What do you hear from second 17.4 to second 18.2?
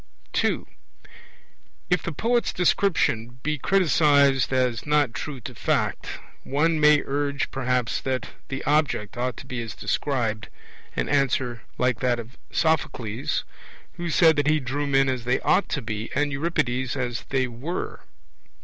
were.